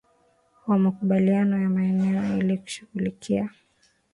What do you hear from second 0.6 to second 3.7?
wa makubaliano ya maeneo ili kushughulikia